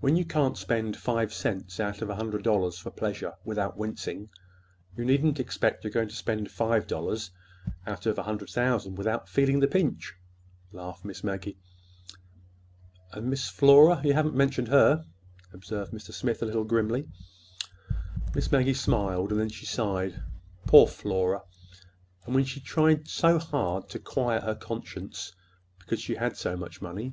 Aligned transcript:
When 0.00 0.16
you 0.16 0.24
can't 0.24 0.56
spend 0.56 0.96
five 0.96 1.30
cents 1.30 1.78
out 1.78 2.00
of 2.00 2.08
a 2.08 2.14
hundred 2.14 2.42
dollars 2.42 2.78
for 2.78 2.90
pleasure 2.90 3.34
without 3.44 3.76
wincing, 3.76 4.30
you 4.96 5.04
needn't 5.04 5.38
expect 5.38 5.84
you're 5.84 5.90
going 5.90 6.08
to 6.08 6.14
spend 6.16 6.50
five 6.50 6.86
dollars 6.86 7.30
out 7.86 8.06
of 8.06 8.18
a 8.18 8.22
hundred 8.22 8.48
thousand 8.48 8.94
without 8.96 9.28
feeling 9.28 9.60
the 9.60 9.68
pinch," 9.68 10.14
laughed 10.72 11.04
Miss 11.04 11.22
Maggie. 11.22 11.58
"And 13.12 13.28
Miss 13.28 13.46
Flora? 13.50 14.00
You 14.02 14.14
haven't 14.14 14.34
mentioned 14.34 14.68
her," 14.68 15.04
observed 15.52 15.92
Mr. 15.92 16.14
Smith, 16.14 16.40
a 16.42 16.46
little 16.46 16.64
grimly. 16.64 17.10
Miss 18.34 18.50
Maggie 18.50 18.72
smiled; 18.72 19.32
then 19.32 19.50
she 19.50 19.66
sighed. 19.66 20.22
"Poor 20.66 20.86
Flora—and 20.86 22.34
when 22.34 22.46
she 22.46 22.58
tried 22.58 23.06
so 23.06 23.38
hard 23.38 23.90
to 23.90 23.98
quiet 23.98 24.44
her 24.44 24.54
conscience 24.54 25.32
because 25.78 26.00
she 26.00 26.14
had 26.14 26.38
so 26.38 26.56
much 26.56 26.80
money! 26.80 27.12